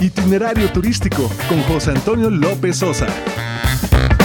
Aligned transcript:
Itinerario 0.00 0.72
turístico 0.72 1.30
con 1.48 1.62
José 1.62 1.92
Antonio 1.92 2.28
López 2.28 2.76
Sosa. 2.76 3.06
Thank 3.82 4.12
you. 4.12 4.21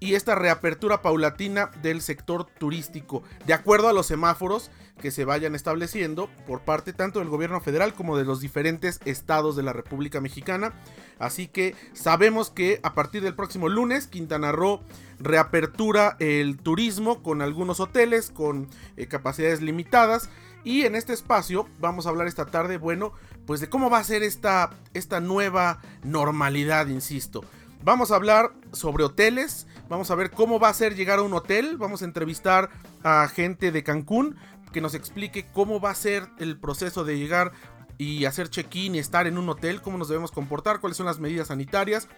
y 0.00 0.14
esta 0.14 0.34
reapertura 0.34 1.02
paulatina 1.02 1.70
del 1.82 2.02
sector 2.02 2.46
turístico, 2.58 3.22
de 3.46 3.54
acuerdo 3.54 3.88
a 3.88 3.92
los 3.92 4.06
semáforos 4.06 4.70
que 5.00 5.10
se 5.10 5.24
vayan 5.24 5.54
estableciendo 5.54 6.28
por 6.46 6.60
parte 6.60 6.92
tanto 6.92 7.18
del 7.18 7.28
gobierno 7.28 7.60
federal 7.60 7.94
como 7.94 8.16
de 8.16 8.24
los 8.24 8.40
diferentes 8.40 9.00
estados 9.04 9.56
de 9.56 9.62
la 9.62 9.72
República 9.72 10.20
Mexicana. 10.20 10.72
Así 11.18 11.48
que 11.48 11.74
sabemos 11.92 12.50
que 12.50 12.80
a 12.82 12.94
partir 12.94 13.22
del 13.22 13.34
próximo 13.34 13.68
lunes 13.68 14.06
Quintana 14.06 14.52
Roo 14.52 14.82
reapertura 15.18 16.16
el 16.20 16.58
turismo 16.58 17.22
con 17.22 17.42
algunos 17.42 17.80
hoteles 17.80 18.30
con 18.30 18.68
eh, 18.96 19.06
capacidades 19.06 19.62
limitadas 19.62 20.28
y 20.64 20.86
en 20.86 20.94
este 20.94 21.12
espacio 21.12 21.68
vamos 21.78 22.06
a 22.06 22.08
hablar 22.08 22.26
esta 22.26 22.46
tarde, 22.46 22.78
bueno, 22.78 23.12
pues 23.46 23.60
de 23.60 23.68
cómo 23.68 23.90
va 23.90 23.98
a 23.98 24.04
ser 24.04 24.22
esta, 24.22 24.70
esta 24.94 25.20
nueva 25.20 25.80
normalidad, 26.02 26.86
insisto. 26.86 27.44
Vamos 27.84 28.10
a 28.10 28.16
hablar 28.16 28.54
sobre 28.72 29.04
hoteles, 29.04 29.66
vamos 29.90 30.10
a 30.10 30.14
ver 30.14 30.30
cómo 30.30 30.58
va 30.58 30.70
a 30.70 30.72
ser 30.72 30.94
llegar 30.94 31.18
a 31.18 31.22
un 31.22 31.34
hotel, 31.34 31.76
vamos 31.76 32.00
a 32.00 32.06
entrevistar 32.06 32.70
a 33.02 33.28
gente 33.28 33.72
de 33.72 33.82
Cancún 33.82 34.36
que 34.72 34.80
nos 34.80 34.94
explique 34.94 35.44
cómo 35.52 35.80
va 35.80 35.90
a 35.90 35.94
ser 35.94 36.26
el 36.38 36.58
proceso 36.58 37.04
de 37.04 37.18
llegar 37.18 37.52
y 37.98 38.24
hacer 38.24 38.48
check-in 38.48 38.94
y 38.94 39.00
estar 39.00 39.26
en 39.26 39.36
un 39.36 39.50
hotel, 39.50 39.82
cómo 39.82 39.98
nos 39.98 40.08
debemos 40.08 40.32
comportar, 40.32 40.80
cuáles 40.80 40.96
son 40.96 41.04
las 41.04 41.20
medidas 41.20 41.48
sanitarias. 41.48 42.08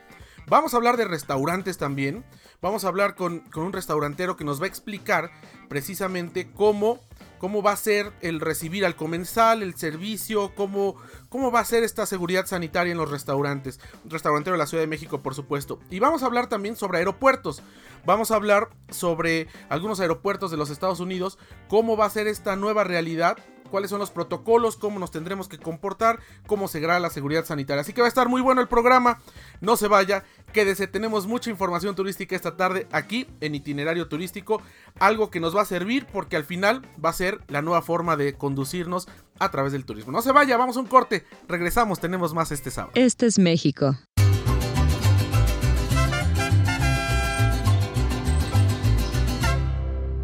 Vamos 0.48 0.74
a 0.74 0.76
hablar 0.76 0.96
de 0.96 1.04
restaurantes 1.04 1.78
también. 1.78 2.24
Vamos 2.62 2.84
a 2.84 2.88
hablar 2.88 3.14
con, 3.14 3.40
con 3.40 3.64
un 3.64 3.72
restaurantero 3.72 4.36
que 4.36 4.44
nos 4.44 4.60
va 4.60 4.64
a 4.64 4.68
explicar 4.68 5.30
precisamente 5.68 6.50
cómo 6.52 7.00
cómo 7.38 7.62
va 7.62 7.72
a 7.72 7.76
ser 7.76 8.12
el 8.20 8.40
recibir 8.40 8.84
al 8.84 8.96
comensal, 8.96 9.62
el 9.62 9.74
servicio, 9.74 10.54
cómo, 10.54 10.96
cómo 11.28 11.50
va 11.50 11.60
a 11.60 11.64
ser 11.64 11.82
esta 11.82 12.06
seguridad 12.06 12.46
sanitaria 12.46 12.92
en 12.92 12.98
los 12.98 13.10
restaurantes. 13.10 13.80
Un 14.04 14.10
restaurantero 14.10 14.54
de 14.54 14.58
la 14.58 14.66
Ciudad 14.66 14.82
de 14.82 14.88
México, 14.88 15.22
por 15.22 15.34
supuesto. 15.34 15.78
Y 15.90 15.98
vamos 15.98 16.22
a 16.22 16.26
hablar 16.26 16.48
también 16.48 16.76
sobre 16.76 16.98
aeropuertos. 16.98 17.62
Vamos 18.04 18.30
a 18.30 18.36
hablar 18.36 18.70
sobre 18.90 19.48
algunos 19.68 20.00
aeropuertos 20.00 20.50
de 20.50 20.56
los 20.56 20.70
Estados 20.70 21.00
Unidos, 21.00 21.38
cómo 21.68 21.96
va 21.96 22.06
a 22.06 22.10
ser 22.10 22.28
esta 22.28 22.56
nueva 22.56 22.84
realidad 22.84 23.36
cuáles 23.68 23.90
son 23.90 23.98
los 23.98 24.10
protocolos, 24.10 24.76
cómo 24.76 24.98
nos 24.98 25.10
tendremos 25.10 25.48
que 25.48 25.58
comportar, 25.58 26.20
cómo 26.46 26.68
se 26.68 26.80
graba 26.80 27.00
la 27.00 27.10
seguridad 27.10 27.44
sanitaria. 27.44 27.80
Así 27.80 27.92
que 27.92 28.00
va 28.00 28.06
a 28.06 28.08
estar 28.08 28.28
muy 28.28 28.40
bueno 28.40 28.60
el 28.60 28.68
programa. 28.68 29.18
No 29.60 29.76
se 29.76 29.88
vaya, 29.88 30.24
quédese, 30.52 30.86
tenemos 30.86 31.26
mucha 31.26 31.50
información 31.50 31.94
turística 31.94 32.36
esta 32.36 32.56
tarde 32.56 32.86
aquí 32.92 33.26
en 33.40 33.54
itinerario 33.54 34.08
turístico, 34.08 34.62
algo 34.98 35.30
que 35.30 35.40
nos 35.40 35.56
va 35.56 35.62
a 35.62 35.66
servir 35.66 36.06
porque 36.12 36.36
al 36.36 36.44
final 36.44 36.82
va 37.02 37.10
a 37.10 37.14
ser 37.14 37.40
la 37.48 37.62
nueva 37.62 37.82
forma 37.82 38.16
de 38.16 38.34
conducirnos 38.34 39.08
a 39.38 39.50
través 39.50 39.72
del 39.72 39.84
turismo. 39.84 40.12
No 40.12 40.22
se 40.22 40.32
vaya, 40.32 40.56
vamos 40.56 40.76
a 40.76 40.80
un 40.80 40.86
corte, 40.86 41.24
regresamos, 41.48 42.00
tenemos 42.00 42.34
más 42.34 42.52
este 42.52 42.70
sábado. 42.70 42.92
Este 42.94 43.26
es 43.26 43.38
México. 43.38 43.96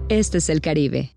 Este 0.08 0.38
es 0.38 0.50
el 0.50 0.60
Caribe. 0.60 1.16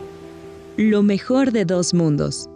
Lo 0.77 1.03
mejor 1.03 1.51
de 1.51 1.65
dos 1.65 1.93
mundos. 1.93 2.49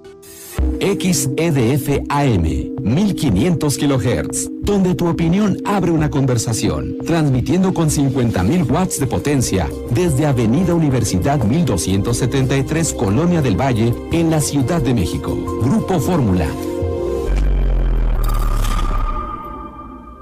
XEDF 0.79 2.01
AM 2.09 2.43
1500 2.81 3.77
kHz, 3.77 4.49
donde 4.61 4.95
tu 4.95 5.07
opinión 5.07 5.57
abre 5.65 5.91
una 5.91 6.09
conversación, 6.09 6.97
transmitiendo 7.05 7.73
con 7.73 7.89
50.000 7.89 8.71
watts 8.71 8.99
de 9.01 9.07
potencia 9.07 9.69
desde 9.91 10.25
Avenida 10.25 10.73
Universidad 10.73 11.43
1273, 11.43 12.93
Colonia 12.93 13.41
del 13.41 13.59
Valle, 13.59 13.93
en 14.13 14.29
la 14.29 14.39
Ciudad 14.39 14.81
de 14.81 14.93
México. 14.93 15.35
Grupo 15.61 15.99
Fórmula. 15.99 16.47